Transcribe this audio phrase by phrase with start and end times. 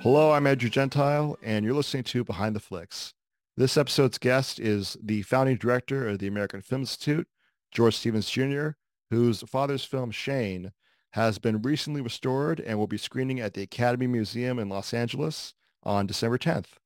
[0.00, 3.14] Hello, I'm Andrew Gentile, and you're listening to Behind the Flicks.
[3.56, 7.26] This episode's guest is the founding director of the American Film Institute,
[7.72, 8.68] George Stevens Jr.,
[9.10, 10.70] whose father's film Shane
[11.14, 15.54] has been recently restored and will be screening at the Academy Museum in Los Angeles
[15.82, 16.78] on December 10th.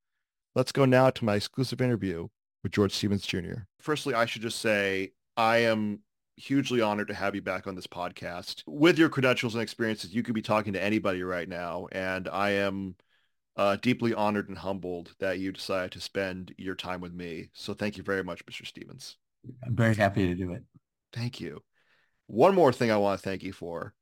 [0.55, 2.29] Let's go now to my exclusive interview
[2.62, 3.65] with George Stevens Jr.
[3.79, 6.01] Firstly, I should just say I am
[6.37, 8.63] hugely honored to have you back on this podcast.
[8.67, 12.51] With your credentials and experiences, you could be talking to anybody right now, and I
[12.51, 12.97] am
[13.57, 17.51] uh, deeply honored and humbled that you decided to spend your time with me.
[17.53, 18.65] So thank you very much, Mr.
[18.65, 19.17] Stevens.
[19.65, 20.63] I'm very happy to do it.
[21.13, 21.63] Thank you.
[22.27, 23.95] One more thing I want to thank you for.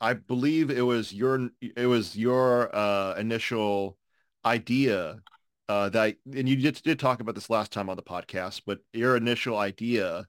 [0.00, 3.96] I believe it was your it was your uh, initial
[4.44, 5.20] idea
[5.68, 8.78] uh, that, and you did, did talk about this last time on the podcast, but
[8.92, 10.26] your initial idea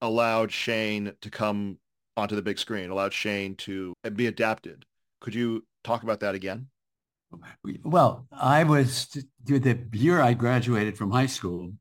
[0.00, 1.78] allowed Shane to come
[2.16, 4.84] onto the big screen, allowed Shane to be adapted.
[5.20, 6.68] Could you talk about that again?
[7.84, 9.08] Well, I was
[9.44, 11.72] the year I graduated from high school.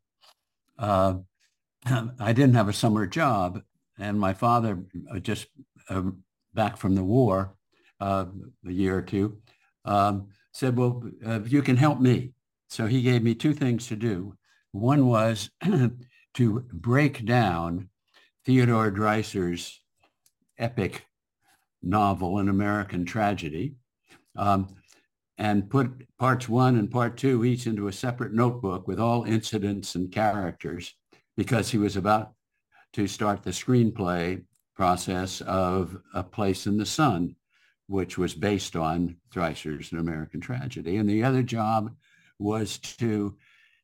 [0.77, 1.15] Uh,
[1.85, 3.61] I didn't have a summer job,
[3.97, 5.47] and my father uh, just
[5.89, 6.03] uh,
[6.53, 7.55] back from the war,
[7.99, 8.25] uh,
[8.67, 9.37] a year or two,
[9.85, 12.33] um, said, "Well, uh, you can help me."
[12.67, 14.35] So he gave me two things to do.
[14.71, 15.51] One was
[16.33, 17.89] to break down
[18.45, 19.81] Theodore Dreiser's
[20.57, 21.05] epic
[21.81, 23.75] novel, An American Tragedy,
[24.35, 24.67] um,
[25.37, 29.95] and put parts one and part two each into a separate notebook with all incidents
[29.95, 30.93] and characters
[31.35, 32.33] because he was about
[32.93, 34.41] to start the screenplay
[34.75, 37.35] process of A Place in the Sun,
[37.87, 40.97] which was based on Dreiser's An American Tragedy.
[40.97, 41.93] And the other job
[42.39, 43.35] was to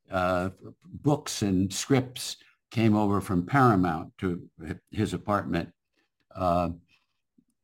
[0.09, 0.49] uh,
[0.85, 2.37] books and scripts
[2.71, 4.41] came over from Paramount to
[4.91, 5.69] his apartment.
[6.33, 6.69] Uh,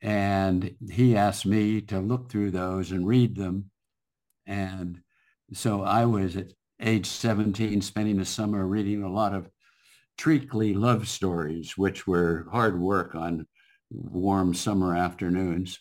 [0.02, 3.72] and he asked me to look through those and read them.
[4.46, 5.00] And
[5.54, 9.50] so I was at age 17 spending the summer reading a lot of
[10.18, 13.48] treacly love stories, which were hard work on
[13.90, 15.80] warm summer afternoons.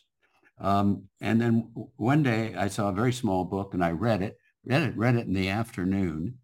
[0.58, 4.38] Um, and then one day I saw a very small book and I read it,
[4.64, 6.38] read it, read it in the afternoon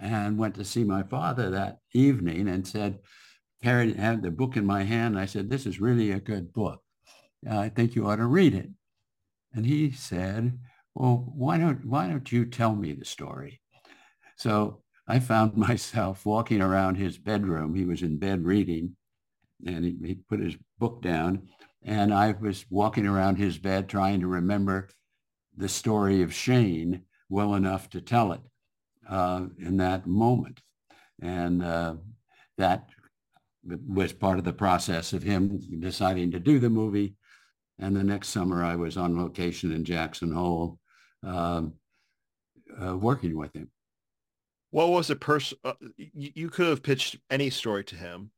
[0.00, 2.98] and went to see my father that evening and said,
[3.62, 5.18] carried had the book in my hand.
[5.18, 6.82] I said, this is really a good book.
[7.48, 8.70] I think you ought to read it.
[9.52, 10.58] And he said,
[10.94, 13.60] well, why don't, why don't you tell me the story?
[14.36, 17.74] So I found myself walking around his bedroom.
[17.74, 18.96] He was in bed reading
[19.66, 21.48] and he, he put his book down
[21.82, 24.88] and I was walking around his bed trying to remember
[25.56, 28.40] the story of Shane well enough to tell it
[29.10, 30.60] uh, in that moment.
[31.20, 31.96] And uh,
[32.56, 32.88] that
[33.86, 37.16] was part of the process of him deciding to do the movie.
[37.78, 40.78] And the next summer I was on location in Jackson Hole
[41.22, 41.74] um,
[42.80, 43.70] uh, working with him.
[44.70, 48.30] What was the person, uh, you, could have pitched any story to him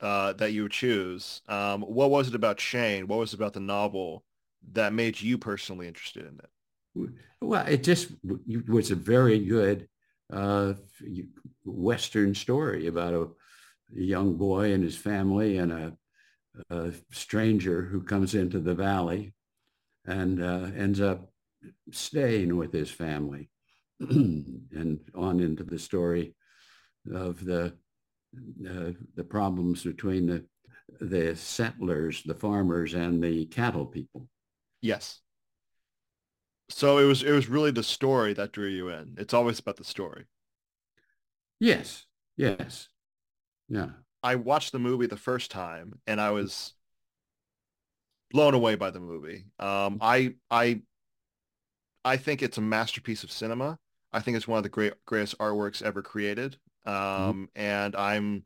[0.00, 1.42] uh, that you would choose.
[1.48, 3.06] Um, what was it about Shane?
[3.06, 4.24] What was it about the novel
[4.72, 7.10] that made you personally interested in it?
[7.40, 8.08] Well, it just
[8.66, 9.86] was a very good
[10.32, 10.74] uh,
[11.64, 15.96] Western story about a, a, young boy and his family and a,
[16.70, 19.34] a stranger who comes into the valley
[20.06, 21.30] and uh, ends up
[21.90, 23.50] staying with his family
[24.00, 26.34] and on into the story
[27.12, 27.72] of the
[28.68, 30.44] uh, the problems between the
[31.00, 34.28] the settlers, the farmers, and the cattle people.
[34.80, 35.20] Yes.
[36.68, 39.14] So it was it was really the story that drew you in.
[39.18, 40.24] It's always about the story.
[41.60, 42.06] Yes.
[42.36, 42.88] Yes.
[43.68, 43.90] Yeah.
[44.22, 46.74] I watched the movie the first time and I was
[48.30, 49.44] blown away by the movie.
[49.58, 50.82] Um, I I
[52.04, 53.78] I think it's a masterpiece of cinema.
[54.12, 56.56] I think it's one of the great greatest artworks ever created.
[56.86, 57.28] Mm-hmm.
[57.28, 57.44] Um, mm-hmm.
[57.60, 58.44] and I'm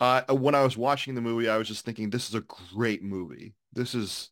[0.00, 3.04] uh, when I was watching the movie, I was just thinking, this is a great
[3.04, 3.54] movie.
[3.72, 4.30] This is,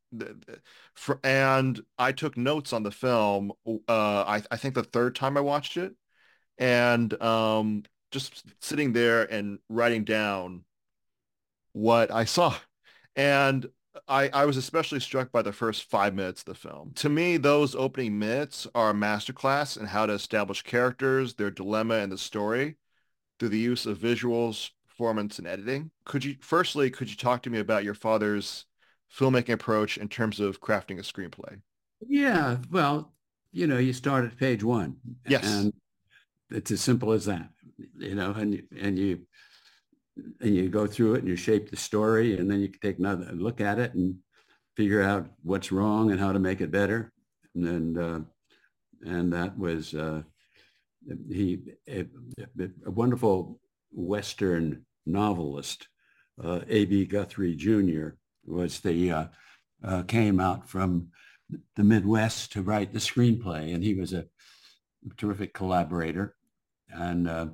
[0.94, 3.52] for, and I took notes on the film.
[3.66, 5.94] Uh, I, I think the third time I watched it,
[6.58, 10.64] and um, just sitting there and writing down
[11.72, 12.54] what I saw,
[13.16, 13.66] and
[14.06, 16.92] I, I was especially struck by the first five minutes of the film.
[16.96, 21.94] To me, those opening minutes are a masterclass in how to establish characters, their dilemma,
[21.94, 22.76] and the story
[23.38, 25.90] through the use of visuals, performance, and editing.
[26.04, 28.66] Could you, firstly, could you talk to me about your father's
[29.16, 31.60] filmmaking approach in terms of crafting a screenplay?
[32.06, 33.12] Yeah, well,
[33.52, 34.96] you know, you start at page one.
[35.26, 35.44] Yes.
[35.46, 35.72] And
[36.50, 37.48] it's as simple as that,
[37.96, 39.20] you know, and, and you,
[40.40, 42.98] and you go through it and you shape the story and then you can take
[42.98, 44.16] another look at it and
[44.76, 47.12] figure out what's wrong and how to make it better.
[47.54, 48.20] And then, uh,
[49.10, 50.22] and that was uh,
[51.28, 52.06] he a,
[52.86, 53.60] a, wonderful
[53.92, 55.88] Western novelist,
[56.42, 57.06] uh, A.B.
[57.06, 58.10] Guthrie Jr.
[58.50, 59.24] was the uh,
[59.82, 61.08] uh, came out from
[61.76, 64.26] the Midwest to write the screenplay, and he was a
[65.16, 66.36] terrific collaborator,
[66.88, 67.46] and uh,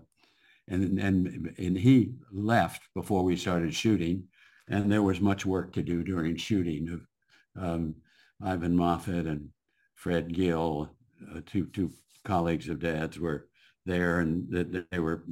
[0.68, 4.24] and and and he left before we started shooting,
[4.68, 7.94] and there was much work to do during shooting of um,
[8.42, 9.50] Ivan Moffat and
[9.94, 10.90] Fred Gill,
[11.34, 11.90] uh, two two
[12.24, 13.48] colleagues of Dad's were
[13.84, 15.24] there, and that they were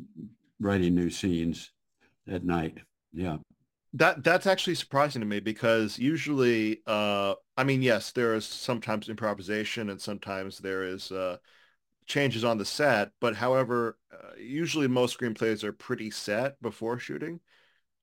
[0.61, 1.71] writing new scenes
[2.29, 2.79] at night.
[3.13, 3.39] Yeah.
[3.95, 9.09] That that's actually surprising to me because usually, uh, I mean, yes, there is sometimes
[9.09, 11.37] improvisation and sometimes there is uh,
[12.07, 13.13] changes on the set.
[13.21, 17.41] But however, uh, usually most screenplays are pretty set before shooting.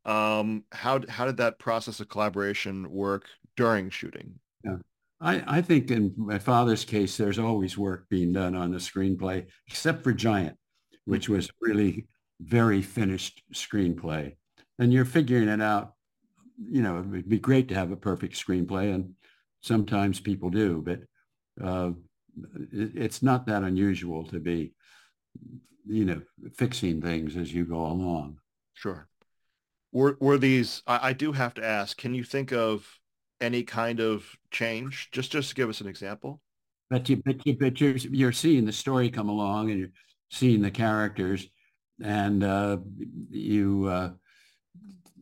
[0.06, 4.40] Um, how how did that process of collaboration work during shooting?
[4.64, 4.78] Yeah.
[5.20, 9.46] I, I think in my father's case, there's always work being done on the screenplay,
[9.68, 10.58] except for Giant,
[11.06, 12.08] which was really
[12.40, 14.36] very finished screenplay.
[14.82, 15.94] And you're figuring it out.
[16.70, 19.14] You know, it'd be great to have a perfect screenplay, and
[19.62, 21.00] sometimes people do, but
[21.64, 21.92] uh,
[22.72, 24.74] it, it's not that unusual to be,
[25.88, 26.22] you know,
[26.56, 28.40] fixing things as you go along.
[28.74, 29.08] Sure.
[29.92, 30.82] Were were these?
[30.88, 31.98] I, I do have to ask.
[31.98, 32.88] Can you think of
[33.40, 35.10] any kind of change?
[35.12, 36.42] Just just to give us an example.
[36.90, 39.96] But you but you but you're you're seeing the story come along and you're
[40.30, 41.48] seeing the characters
[42.04, 42.78] and uh,
[43.30, 44.12] you uh,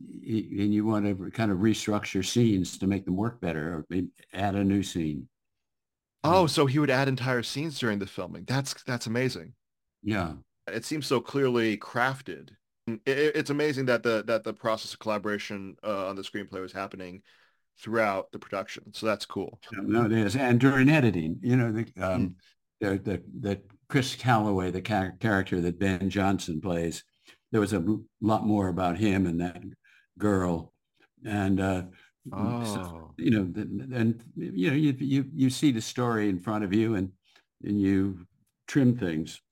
[0.00, 3.98] and you want to kind of restructure scenes to make them work better or
[4.32, 5.28] add a new scene.
[6.22, 8.44] Oh, so he would add entire scenes during the filming.
[8.44, 9.54] That's that's amazing.
[10.02, 10.32] Yeah,
[10.66, 12.50] it seems so clearly crafted.
[12.86, 16.72] It, it's amazing that the that the process of collaboration uh, on the screenplay was
[16.72, 17.22] happening
[17.78, 18.92] throughout the production.
[18.92, 19.58] So that's cool.
[19.72, 20.36] No, it is.
[20.36, 22.34] And during editing, you know, the um, mm.
[22.80, 27.04] the, the, the Chris Calloway, the char- character that Ben Johnson plays,
[27.52, 27.84] there was a
[28.20, 29.62] lot more about him and that
[30.20, 30.72] girl.
[31.24, 31.82] And uh,
[32.32, 32.64] oh.
[32.64, 33.52] so, you know,
[33.96, 37.10] and you know, you, you you see the story in front of you, and
[37.64, 38.26] and you
[38.68, 39.42] trim things.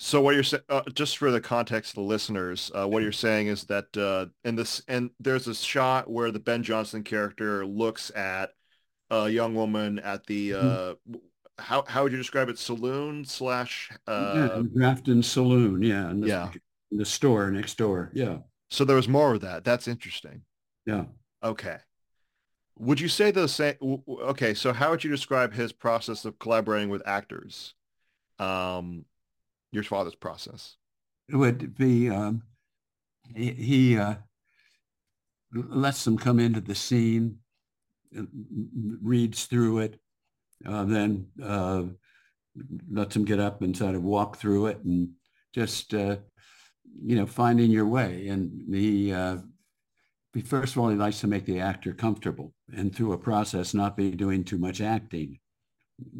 [0.00, 3.10] So what you're saying, uh, just for the context of the listeners, uh, what you're
[3.10, 7.66] saying is that uh, in this, and there's a shot where the Ben Johnson character
[7.66, 8.50] looks at
[9.10, 11.14] a young woman at the, mm-hmm.
[11.14, 11.18] Uh,
[11.58, 12.58] how how would you describe it?
[12.58, 13.90] Saloon slash.
[14.06, 15.82] Uh, yeah, Grafton Saloon.
[15.82, 16.12] Yeah.
[16.14, 16.50] The, yeah.
[16.92, 18.12] The store next door.
[18.14, 18.38] Yeah.
[18.70, 19.64] So there was more of that.
[19.64, 20.42] That's interesting.
[20.86, 21.04] Yeah.
[21.42, 21.78] Okay.
[22.78, 23.74] Would you say the same?
[24.08, 24.54] Okay.
[24.54, 27.74] So how would you describe his process of collaborating with actors?
[28.38, 29.04] Um,
[29.72, 30.76] your father's process?
[31.28, 32.42] It would be um,
[33.34, 34.14] he, he uh,
[35.52, 37.38] lets them come into the scene,
[38.16, 38.22] uh,
[39.02, 40.00] reads through it,
[40.66, 41.82] uh, then uh,
[42.90, 45.10] lets them get up and sort of walk through it and
[45.54, 46.16] just uh,
[47.04, 48.28] you know finding your way.
[48.28, 49.38] And he, uh,
[50.34, 53.74] he first of all he likes to make the actor comfortable, and through a process
[53.74, 55.38] not be doing too much acting,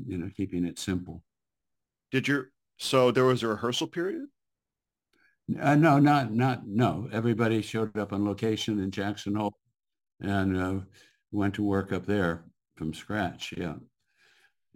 [0.06, 1.22] you know, keeping it simple.
[2.10, 4.26] Did your so there was a rehearsal period?
[5.60, 7.08] Uh, no, not not no.
[7.12, 9.58] Everybody showed up on location in Jackson Hole
[10.20, 10.80] and uh,
[11.32, 12.44] went to work up there
[12.76, 13.54] from scratch.
[13.56, 13.74] Yeah.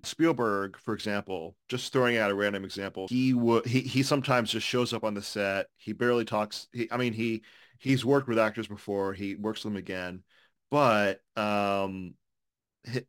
[0.04, 4.66] Spielberg, for example, just throwing out a random example, he would he he sometimes just
[4.66, 5.66] shows up on the set.
[5.76, 6.68] He barely talks.
[6.72, 7.42] He, I mean, he
[7.78, 9.12] he's worked with actors before.
[9.12, 10.22] He works with them again,
[10.70, 12.14] but um,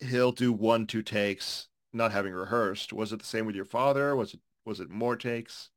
[0.01, 2.93] he'll do one two takes, not having rehearsed.
[2.93, 4.15] Was it the same with your father?
[4.15, 5.69] Was it was it more takes?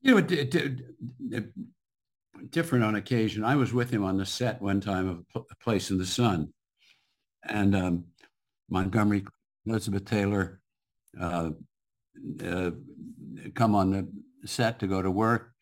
[0.00, 0.80] You know, it, it,
[1.30, 1.52] it,
[2.50, 3.44] different on occasion.
[3.44, 6.52] I was with him on the set one time of A Place in the Sun,
[7.42, 8.04] and um,
[8.70, 9.24] Montgomery,
[9.68, 10.60] Elizabeth Taylor,
[11.20, 11.50] uh,
[12.44, 12.70] uh,
[13.54, 14.08] come on the
[14.48, 15.52] set to go to work,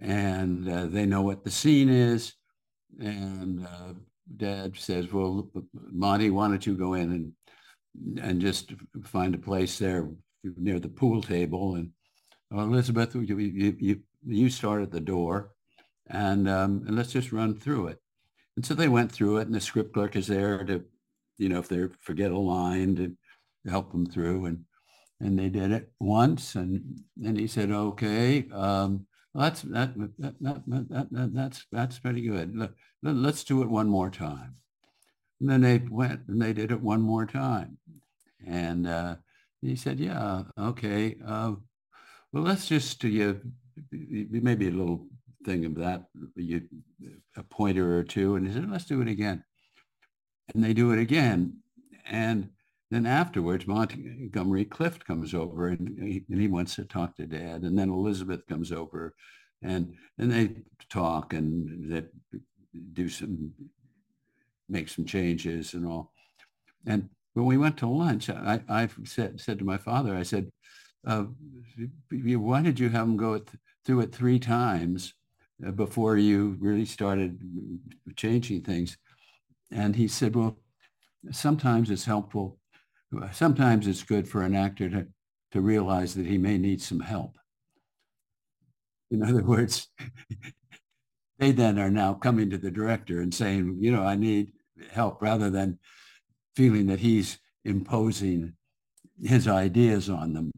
[0.00, 2.34] and uh, they know what the scene is,
[3.00, 3.94] and uh,
[4.36, 7.32] Dad says, "Well, Monty, why don't you go in and
[8.20, 8.72] and just
[9.04, 10.08] find a place there
[10.56, 11.76] near the pool table.
[11.76, 11.90] And
[12.52, 15.50] Elizabeth, you, you, you start at the door
[16.08, 17.98] and, um, and let's just run through it.
[18.56, 20.84] And so they went through it and the script clerk is there to,
[21.38, 23.16] you know, if they forget a line to
[23.68, 24.46] help them through.
[24.46, 24.64] And,
[25.20, 26.54] and they did it once.
[26.54, 32.22] And then he said, okay, um, that's, that, that, that, that, that, that's, that's pretty
[32.22, 32.56] good.
[32.56, 32.70] Let,
[33.02, 34.56] let's do it one more time.
[35.40, 37.78] And then they went and they did it one more time.
[38.46, 39.16] And uh,
[39.60, 41.16] he said, yeah, okay.
[41.26, 41.54] Uh,
[42.32, 43.40] well, let's just, uh, you,
[43.90, 45.06] maybe a little
[45.44, 46.04] thing of that,
[46.36, 46.62] you,
[47.36, 48.36] a pointer or two.
[48.36, 49.42] And he said, let's do it again.
[50.54, 51.58] And they do it again.
[52.06, 52.50] And
[52.94, 57.62] then afterwards, Montgomery Clift comes over and he, and he wants to talk to Dad,
[57.62, 59.14] and then Elizabeth comes over,
[59.62, 60.50] and and they
[60.88, 62.04] talk and they
[62.92, 63.52] do some
[64.68, 66.12] make some changes and all.
[66.86, 70.50] And when we went to lunch, I, I said, said to my father, I said,
[71.06, 71.24] uh,
[72.20, 73.48] why did you have him go th-
[73.84, 75.14] through it three times
[75.66, 77.38] uh, before you really started
[78.16, 78.96] changing things?
[79.70, 80.58] And he said, well,
[81.30, 82.58] sometimes it's helpful.
[83.32, 85.06] Sometimes it's good for an actor to,
[85.52, 87.38] to realize that he may need some help.
[89.10, 89.88] In other words,
[91.38, 94.52] they then are now coming to the director and saying, you know, I need
[94.90, 95.78] help rather than
[96.56, 98.54] feeling that he's imposing
[99.22, 100.50] his ideas on them.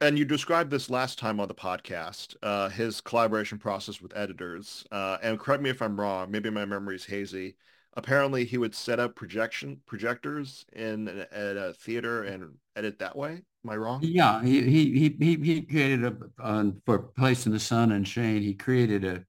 [0.00, 4.84] And you described this last time on the podcast, uh, his collaboration process with editors.
[4.90, 7.56] Uh, and correct me if I'm wrong, maybe my memory is hazy.
[7.94, 13.42] Apparently, he would set up projection projectors in at a theater and edit that way.
[13.64, 14.00] Am I wrong?
[14.02, 18.42] Yeah, he he he he created a uh, for Place in the Sun and Shane.
[18.42, 19.24] He created a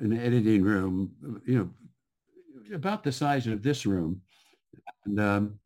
[0.00, 1.12] an editing room,
[1.46, 4.22] you know, about the size of this room,
[5.04, 5.58] and um,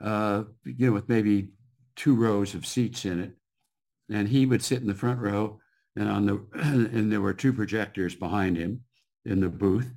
[0.00, 1.50] uh, you know, with maybe
[1.94, 3.30] two rows of seats in it.
[4.10, 5.60] And he would sit in the front row,
[5.94, 8.82] and on the and there were two projectors behind him
[9.24, 9.94] in the booth,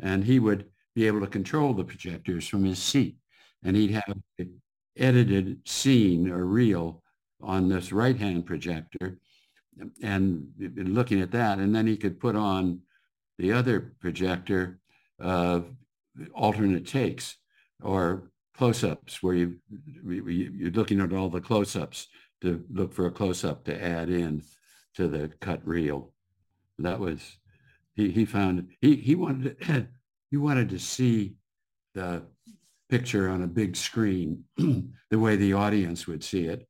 [0.00, 0.66] and he would
[0.96, 3.18] be able to control the projectors from his seat,
[3.62, 4.60] and he'd have an
[4.96, 7.02] edited scene or reel
[7.42, 9.18] on this right hand projector,
[10.02, 12.80] and looking at that, and then he could put on
[13.38, 14.80] the other projector
[15.22, 15.60] uh,
[16.34, 17.36] alternate takes
[17.82, 19.56] or close-ups where you,
[20.02, 22.08] you're looking at all the close-ups
[22.40, 24.42] to look for a close-up to add in
[24.94, 26.14] to the cut reel.
[26.78, 27.36] That was,
[27.94, 29.86] he, he found, he, he wanted to,
[30.30, 31.34] he wanted to see
[31.94, 32.22] the
[32.88, 36.66] picture on a big screen the way the audience would see it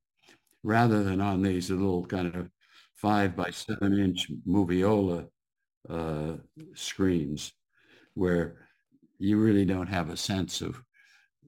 [0.62, 2.50] rather than on these little kind of
[2.94, 5.28] five by seven inch moviola
[5.88, 6.32] uh,
[6.74, 7.52] screens
[8.14, 8.66] where
[9.18, 10.82] you really don't have a sense of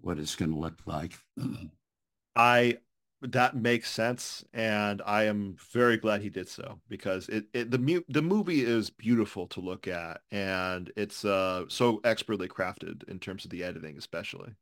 [0.00, 1.14] what it's going to look like.
[2.36, 2.78] I
[3.20, 7.78] that makes sense, and I am very glad he did so because it, it the
[7.78, 13.18] mu- the movie is beautiful to look at, and it's uh so expertly crafted in
[13.18, 14.54] terms of the editing, especially.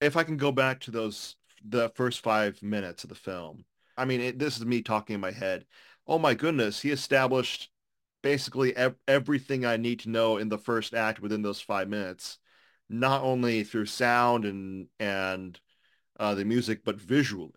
[0.00, 3.64] If I can go back to those the first five minutes of the film,
[3.96, 5.66] I mean, it, this is me talking in my head.
[6.06, 7.70] Oh my goodness, he established
[8.22, 12.38] basically ev- everything I need to know in the first act within those five minutes,
[12.88, 15.58] not only through sound and and
[16.18, 17.52] uh, the music, but visually.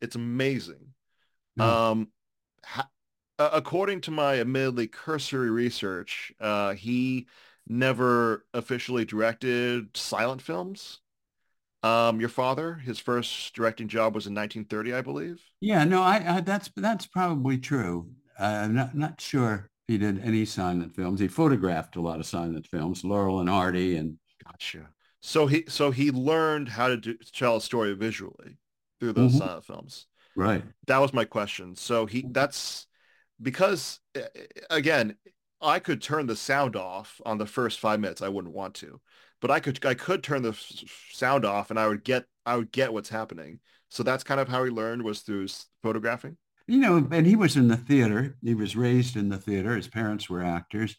[0.00, 0.94] It's amazing.
[1.58, 1.62] Mm.
[1.62, 2.08] Um,
[2.64, 2.90] ha-
[3.38, 7.26] according to my admittedly cursory research, uh, he
[7.68, 11.00] never officially directed silent films.
[11.82, 15.40] Um, your father, his first directing job was in 1930, I believe.
[15.60, 18.10] Yeah, no, I, I that's that's probably true.
[18.38, 21.20] Uh, I'm not not sure he did any silent films.
[21.20, 24.88] He photographed a lot of silent films, Laurel and Hardy, and gotcha.
[25.20, 28.58] So he so he learned how to do, tell a story visually
[29.00, 29.46] through those mm-hmm.
[29.46, 30.06] silent films.
[30.34, 30.62] Right.
[30.86, 31.74] That was my question.
[31.76, 32.32] So he mm-hmm.
[32.32, 32.86] that's
[33.40, 35.16] because eh, eh, again,
[35.60, 38.22] I could turn the sound off on the first five minutes.
[38.22, 39.00] I wouldn't want to,
[39.40, 40.56] but I could I could turn the
[41.12, 43.60] sound off and I would get I would get what's happening.
[43.88, 45.46] So that's kind of how he learned was through
[45.82, 48.36] photographing you know, and he was in the theater.
[48.42, 49.76] He was raised in the theater.
[49.76, 50.96] His parents were actors.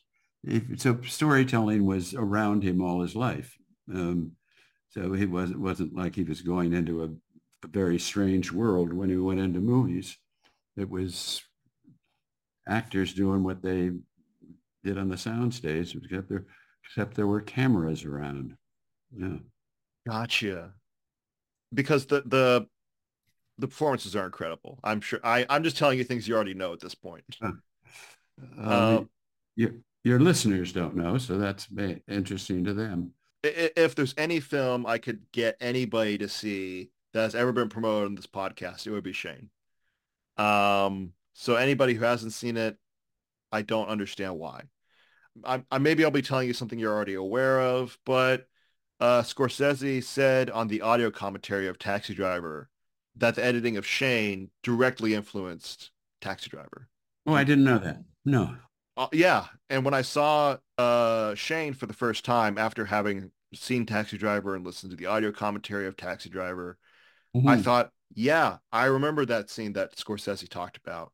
[0.77, 3.57] So storytelling was around him all his life.
[3.93, 4.31] Um,
[4.89, 7.07] so he wasn't wasn't like he was going into a,
[7.65, 10.17] a, very strange world when he went into movies.
[10.75, 11.41] It was
[12.67, 13.91] actors doing what they
[14.83, 16.45] did on the soundstage, except there,
[16.85, 18.55] except there were cameras around.
[19.15, 19.37] Yeah.
[20.07, 20.73] Gotcha.
[21.73, 22.67] Because the the
[23.57, 24.79] the performances are incredible.
[24.83, 25.19] I'm sure.
[25.23, 27.37] I I'm just telling you things you already know at this point.
[28.61, 29.09] Uh, um,
[29.55, 29.71] your
[30.03, 31.67] your listeners don't know, so that's
[32.07, 33.11] interesting to them.
[33.43, 38.07] If there's any film I could get anybody to see that has ever been promoted
[38.07, 39.49] on this podcast, it would be Shane.
[40.37, 42.77] Um, so anybody who hasn't seen it,
[43.51, 44.63] I don't understand why.
[45.43, 48.47] I, I maybe I'll be telling you something you're already aware of, but
[48.99, 52.69] uh, Scorsese said on the audio commentary of Taxi Driver
[53.15, 55.91] that the editing of Shane directly influenced
[56.21, 56.87] Taxi Driver.
[57.25, 58.03] Oh, I didn't know that.
[58.25, 58.55] No.
[58.97, 63.85] Uh, yeah, and when I saw uh, Shane for the first time after having seen
[63.85, 66.79] Taxi Driver and listened to the audio commentary of Taxi Driver,
[67.35, 67.47] mm-hmm.
[67.47, 71.11] I thought, yeah, I remember that scene that Scorsese talked about.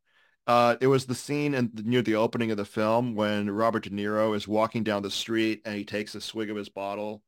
[0.48, 3.90] Uh, it was the scene in, near the opening of the film when Robert De
[3.90, 7.22] Niro is walking down the street and he takes a swig of his bottle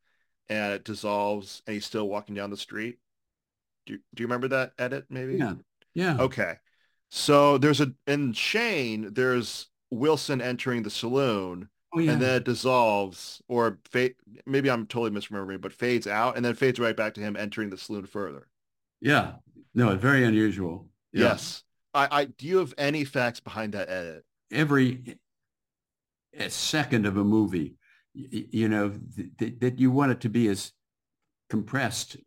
[0.49, 2.97] and it dissolves and he's still walking down the street.
[3.85, 5.05] Do you, do you remember that edit?
[5.09, 5.35] Maybe.
[5.35, 5.53] Yeah.
[5.93, 6.17] Yeah.
[6.19, 6.55] Okay.
[7.09, 9.13] So there's a in Shane.
[9.13, 12.11] There's Wilson entering the saloon, Oh, yeah.
[12.13, 14.15] and then it dissolves, or fade.
[14.45, 17.69] Maybe I'm totally misremembering, but fades out, and then fades right back to him entering
[17.69, 18.47] the saloon further.
[19.01, 19.33] yeah.
[19.77, 20.87] No, very unusual.
[21.11, 21.23] Yeah.
[21.25, 21.63] Yes.
[21.93, 24.23] I, I do you have any facts behind that edit?
[24.51, 25.17] Every
[26.47, 27.75] second of a movie,
[28.13, 30.71] y- you know, th- th- that you want it to be as
[31.49, 32.17] compressed,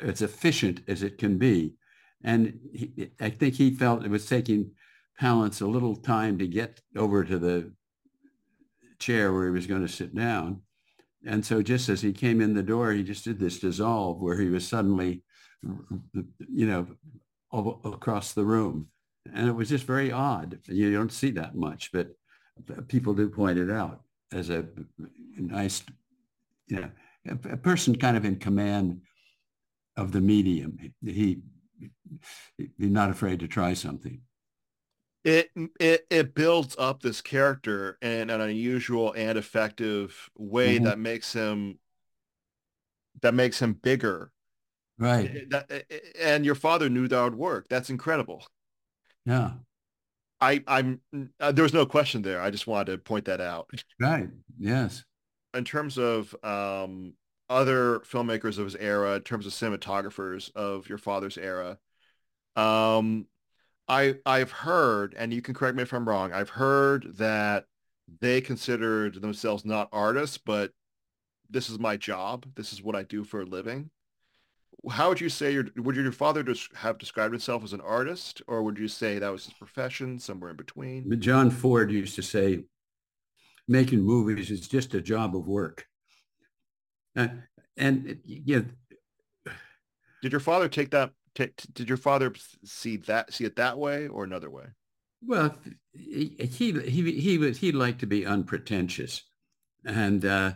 [0.00, 1.74] as efficient as it can be.
[2.22, 4.72] And he, I think he felt it was taking
[5.20, 7.72] Palance a little time to get over to the
[8.98, 10.62] chair where he was going to sit down.
[11.26, 14.38] And so just as he came in the door, he just did this dissolve where
[14.38, 15.22] he was suddenly,
[16.48, 16.86] you know,
[17.50, 18.88] all across the room.
[19.34, 20.58] And it was just very odd.
[20.66, 22.08] You don't see that much, but
[22.88, 24.66] people do point it out as a
[25.36, 25.82] nice,
[26.68, 26.90] you know,
[27.28, 29.00] a, person kind of in command
[29.96, 30.78] of the medium.
[31.04, 31.40] He,
[32.56, 34.20] he's not afraid to try something.
[35.26, 40.84] It it it builds up this character in an unusual and effective way Mhm.
[40.84, 41.80] that makes him
[43.22, 44.30] that makes him bigger.
[44.98, 45.50] Right.
[45.50, 45.84] That,
[46.16, 47.66] and your father knew that would work.
[47.68, 48.46] That's incredible.
[49.24, 49.54] Yeah.
[50.40, 51.00] I I'm
[51.40, 52.40] uh, there was no question there.
[52.40, 53.68] I just wanted to point that out.
[53.98, 54.28] Right.
[54.60, 55.04] Yes.
[55.54, 57.14] In terms of um
[57.50, 61.78] other filmmakers of his era, in terms of cinematographers of your father's era,
[62.54, 63.26] um
[63.88, 67.66] I I've heard, and you can correct me if I'm wrong, I've heard that
[68.20, 70.72] they considered themselves not artists, but
[71.50, 72.46] this is my job.
[72.54, 73.90] This is what I do for a living.
[74.90, 78.42] How would you say your would your father just have described himself as an artist,
[78.46, 81.08] or would you say that was his profession, somewhere in between?
[81.08, 82.64] But John Ford used to say,
[83.68, 85.86] making movies is just a job of work.
[87.16, 87.28] Uh,
[87.76, 88.70] and you
[89.46, 89.52] know,
[90.22, 91.10] Did your father take that?
[91.36, 92.32] Ta- did your father
[92.64, 94.66] see that see it that way or another way?
[95.26, 95.56] well,
[95.92, 99.22] he he he would he liked to be unpretentious,
[99.84, 100.52] and uh,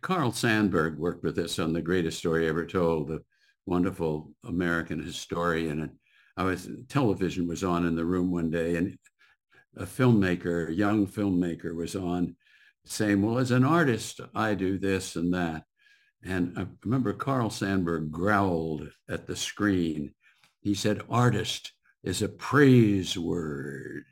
[0.00, 3.22] Carl Sandburg worked with us on the greatest story ever told, the
[3.66, 5.82] wonderful American historian.
[5.82, 5.90] And
[6.36, 8.96] I was television was on in the room one day, and
[9.76, 12.36] a filmmaker, a young filmmaker, was on
[12.84, 15.64] saying, "Well, as an artist, I do this and that."
[16.24, 20.14] And I remember Carl Sandburg growled at the screen.
[20.60, 24.04] He said, "Artist is a praise word.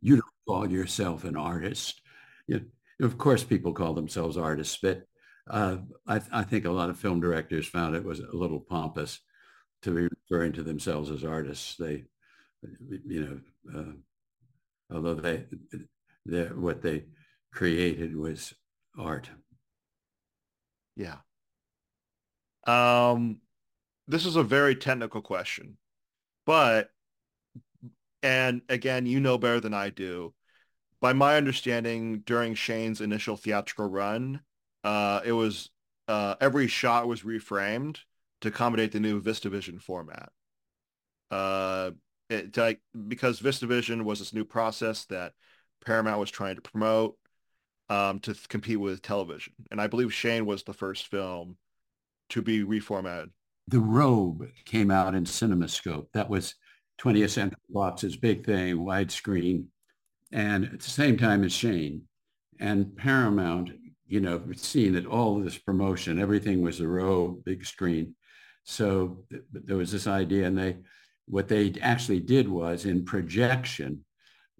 [0.00, 2.02] You don't call yourself an artist."
[2.46, 5.04] You know, of course, people call themselves artists, but
[5.48, 9.20] uh, I, I, think a lot of film directors found it was a little pompous
[9.82, 11.76] to be referring to themselves as artists.
[11.76, 12.04] They,
[13.06, 15.44] you know, uh, although they,
[16.54, 17.04] what they
[17.52, 18.52] created was
[18.98, 19.30] art.
[20.96, 21.16] Yeah.
[22.68, 23.40] Um,
[24.06, 25.78] this is a very technical question,
[26.44, 26.90] but,
[28.22, 30.34] and again, you know better than I do.
[31.00, 34.42] By my understanding, during Shane's initial theatrical run,
[34.84, 35.70] uh, it was
[36.08, 37.98] uh, every shot was reframed
[38.42, 40.30] to accommodate the new VistaVision format.
[41.30, 41.92] Uh,
[42.28, 45.32] it, like because VistaVision was this new process that
[45.86, 47.16] Paramount was trying to promote
[47.88, 51.56] um, to th- compete with television, and I believe Shane was the first film
[52.30, 53.30] to be reformatted.
[53.68, 56.06] The Robe came out in CinemaScope.
[56.14, 56.54] That was
[57.00, 59.66] 20th Century Fox's big thing, widescreen,
[60.32, 62.02] and at the same time as Shane.
[62.60, 63.70] And Paramount,
[64.06, 68.14] you know, seeing that all this promotion, everything was the Robe, big screen.
[68.64, 70.78] So th- there was this idea, and they,
[71.26, 74.04] what they actually did was in projection,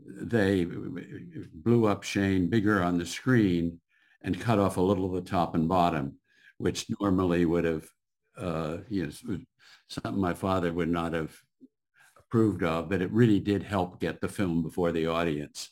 [0.06, 3.80] they blew up Shane bigger on the screen
[4.22, 6.17] and cut off a little of the top and bottom
[6.58, 7.88] which normally would have,
[8.36, 9.38] uh, you know,
[9.88, 11.34] something my father would not have
[12.18, 15.70] approved of, but it really did help get the film before the audience.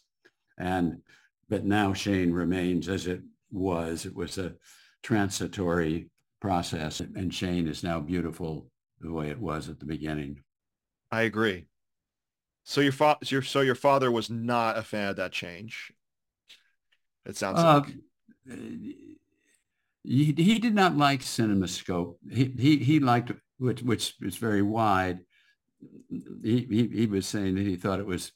[0.58, 1.02] And,
[1.48, 3.20] but now Shane remains as it
[3.52, 4.06] was.
[4.06, 4.54] It was a
[5.02, 8.70] transitory process and Shane is now beautiful
[9.00, 10.40] the way it was at the beginning.
[11.10, 11.66] I agree.
[12.64, 15.92] So your, fa- your so your father was not a fan of that change.
[17.24, 17.82] It sounds Uh,
[18.48, 19.15] like.
[20.06, 22.14] He, he did not like CinemaScope.
[22.30, 25.20] He, he, he liked, which, which is very wide.
[26.08, 28.30] He, he, he was saying that he thought it was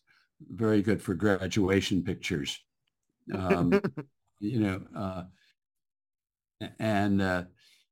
[0.48, 2.58] very good for graduation pictures.
[3.32, 3.80] Um,
[4.40, 5.22] you know, uh,
[6.80, 7.44] and, uh,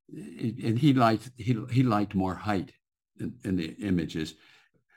[0.09, 2.73] and he liked, he, he liked more height
[3.19, 4.35] in, in the images.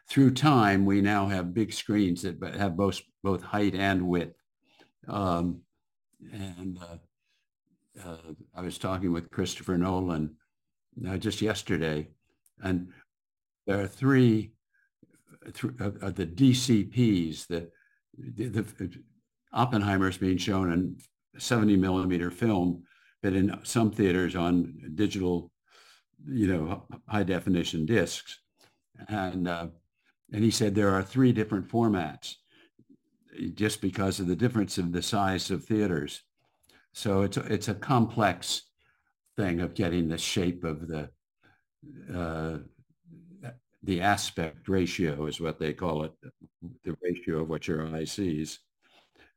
[0.09, 4.37] Through time, we now have big screens that have both, both height and width.
[5.07, 5.61] Um,
[6.33, 6.97] and uh,
[8.05, 8.17] uh,
[8.55, 10.37] I was talking with Christopher Nolan
[11.09, 12.09] uh, just yesterday,
[12.63, 12.89] And
[13.67, 14.53] there are three
[15.45, 17.71] th- of the DCPs that
[18.19, 19.03] the, the
[19.53, 20.97] Oppenheimer is being shown in
[21.39, 22.83] 70 millimeter film,
[23.23, 25.51] but in some theaters on digital,
[26.27, 28.39] you know, high definition discs.
[29.09, 29.69] And uh,
[30.33, 32.35] and he said there are three different formats,
[33.55, 36.23] just because of the difference in the size of theaters.
[36.93, 38.63] So it's a, it's a complex
[39.37, 41.11] thing of getting the shape of the
[42.15, 42.59] uh,
[43.83, 46.13] the aspect ratio is what they call it,
[46.85, 48.61] the ratio of what your eye sees.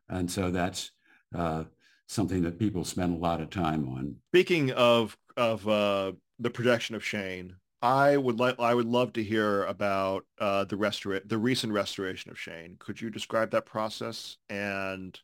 [0.09, 0.91] And so that's
[1.33, 1.63] uh,
[2.07, 4.15] something that people spend a lot of time on.
[4.31, 9.23] Speaking of of uh, the projection of Shane, I would like I would love to
[9.23, 12.75] hear about uh, the restora- the recent restoration of Shane.
[12.79, 15.19] Could you describe that process and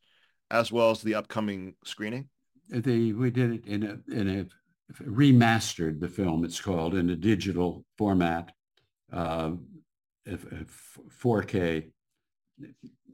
[0.52, 2.30] as well as the upcoming screening?
[2.70, 4.46] The we did it in a in a
[5.04, 6.44] remastered the film.
[6.46, 8.52] It's called in a digital format,
[9.12, 9.52] uh,
[10.28, 11.92] 4K.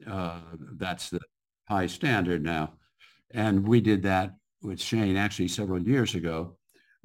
[0.06, 0.40] Uh,
[0.76, 1.20] that's the
[1.68, 2.74] high standard now,
[3.30, 6.56] and we did that with Shane actually several years ago.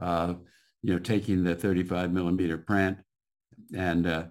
[0.02, 0.36] Uh,
[0.82, 2.98] you know, taking the 35 millimeter print
[3.76, 4.26] and uh,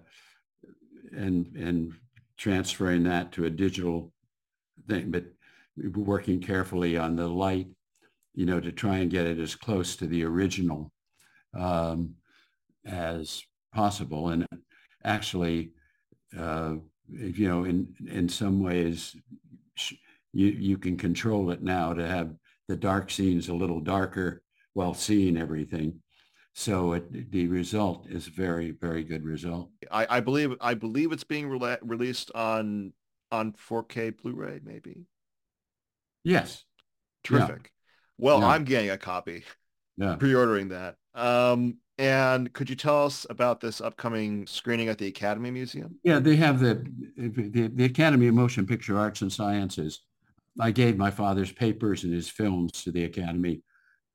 [1.11, 1.93] and and
[2.37, 4.11] transferring that to a digital
[4.87, 5.23] thing, but
[5.77, 7.67] working carefully on the light
[8.33, 10.91] you know, to try and get it as close to the original
[11.53, 12.15] um,
[12.85, 14.29] as possible.
[14.29, 14.47] And
[15.03, 15.71] actually,
[16.37, 16.75] uh,
[17.09, 19.15] you know, in in some ways,
[20.31, 22.33] you you can control it now to have
[22.67, 24.41] the dark scenes a little darker
[24.73, 25.99] while seeing everything.
[26.55, 29.69] So it, the result is very very good result.
[29.91, 32.93] I, I believe I believe it's being re- released on
[33.31, 35.07] on 4K Blu-ray, maybe.
[36.23, 36.63] Yes.
[37.23, 37.71] Terrific.
[38.17, 38.47] Well, yeah.
[38.47, 39.43] I'm getting a copy.
[39.97, 40.15] Yeah.
[40.15, 40.95] Pre-ordering that.
[41.13, 45.95] Um, and could you tell us about this upcoming screening at the Academy Museum?
[46.03, 46.83] Yeah, they have the,
[47.17, 50.01] the, the Academy of Motion Picture Arts and Sciences.
[50.59, 53.61] I gave my father's papers and his films to the Academy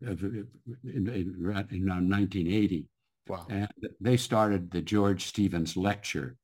[0.00, 0.48] in,
[0.84, 2.86] in, in 1980.
[3.28, 3.46] Wow.
[3.48, 3.68] And
[4.00, 6.36] they started the George Stevens Lecture.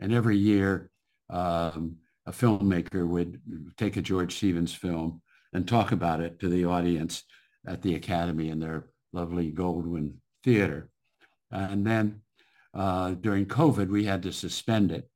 [0.00, 0.90] And every year,
[1.28, 1.96] um,
[2.28, 3.40] a filmmaker would
[3.78, 5.22] take a George Stevens film
[5.54, 7.24] and talk about it to the audience
[7.66, 10.12] at the Academy in their lovely Goldwyn
[10.44, 10.90] Theater.
[11.50, 12.20] And then
[12.74, 15.08] uh, during COVID, we had to suspend it.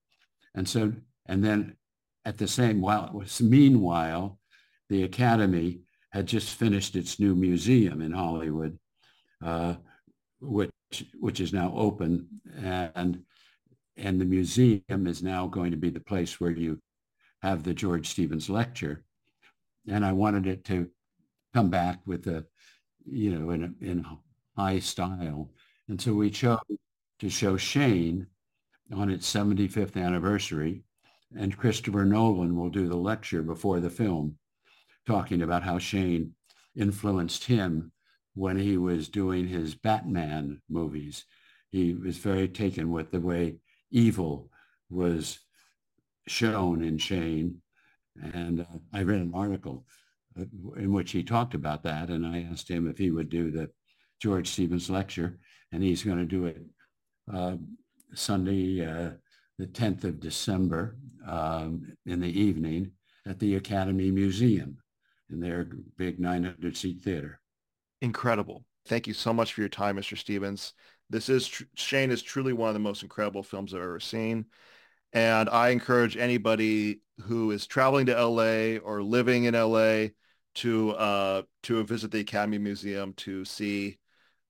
[0.55, 0.94] And so,
[1.27, 1.77] and then
[2.25, 4.38] at the same while, meanwhile,
[4.88, 8.79] the Academy had just finished its new museum in Hollywood,
[9.44, 9.75] uh,
[10.40, 10.70] which
[11.20, 13.22] which is now open, and
[13.96, 16.79] and the museum is now going to be the place where you
[17.42, 19.05] have the George Stevens lecture
[19.88, 20.88] and I wanted it to
[21.55, 22.44] come back with a,
[23.05, 24.07] you know, in in
[24.57, 25.50] high style.
[25.88, 26.59] And so we chose
[27.18, 28.26] to show Shane
[28.94, 30.85] on its 75th anniversary,
[31.37, 34.37] and Christopher Nolan will do the lecture before the film,
[35.07, 36.35] talking about how Shane
[36.76, 37.92] influenced him
[38.35, 41.24] when he was doing his Batman movies.
[41.70, 43.57] He was very taken with the way
[43.90, 44.50] evil
[44.90, 45.40] was
[46.26, 47.62] shown in Shane
[48.20, 49.87] and uh, I read an article
[50.38, 50.44] uh,
[50.76, 52.11] in which he talked about that.
[52.11, 53.70] And I asked him if he would do the
[54.20, 55.38] George Stevens lecture.
[55.72, 56.62] And he's going to do it
[57.32, 57.56] uh,
[58.14, 59.12] Sunday, uh,
[59.58, 62.92] the 10th of December um, in the evening
[63.26, 64.76] at the Academy Museum
[65.30, 67.40] in their big 900 seat theater.
[68.02, 68.64] Incredible.
[68.87, 70.18] Thank you so much for your time, Mr.
[70.18, 70.74] Stevens.
[71.08, 74.46] This is, tr- Shane is truly one of the most incredible films I've ever seen.
[75.12, 80.09] And I encourage anybody who is traveling to LA or living in LA
[80.57, 83.98] to uh, to visit the Academy Museum to see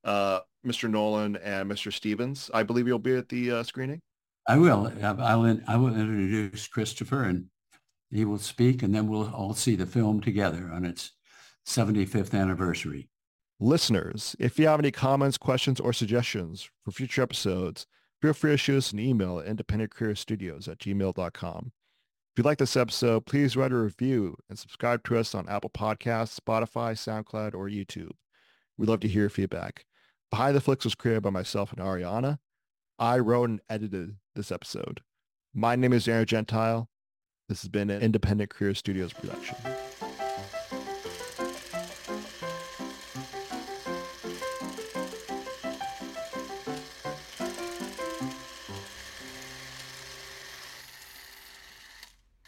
[0.04, 0.90] uh, Mr.
[0.90, 1.92] Nolan and Mr.
[1.92, 2.50] Stevens.
[2.54, 4.00] I believe you'll be at the uh, screening.
[4.46, 4.92] I will.
[5.02, 7.46] I'll, I will introduce Christopher and
[8.10, 11.12] he will speak and then we'll all see the film together on its
[11.66, 13.08] 75th anniversary.
[13.60, 17.86] Listeners, if you have any comments, questions, or suggestions for future episodes,
[18.22, 21.72] feel free to shoot us an email at independentcareerstudios at gmail.com.
[22.34, 25.68] If you like this episode, please write a review and subscribe to us on Apple
[25.68, 28.12] Podcasts, Spotify, SoundCloud, or YouTube.
[28.78, 29.84] We'd love to hear your feedback.
[30.30, 32.38] Behind the Flicks was created by myself and Ariana.
[32.98, 35.02] I wrote and edited this episode.
[35.52, 36.88] My name is Aaron Gentile.
[37.50, 39.56] This has been an Independent Career Studios production.